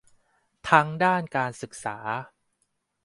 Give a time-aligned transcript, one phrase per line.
[0.69, 1.97] ทั้งด้านการศึกษา